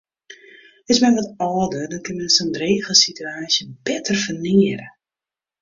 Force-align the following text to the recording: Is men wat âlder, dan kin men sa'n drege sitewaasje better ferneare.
Is 0.91 0.99
men 1.03 1.15
wat 1.17 1.33
âlder, 1.49 1.85
dan 1.89 2.03
kin 2.05 2.17
men 2.19 2.31
sa'n 2.35 2.53
drege 2.55 2.91
sitewaasje 3.01 3.63
better 3.85 4.17
ferneare. 4.23 4.87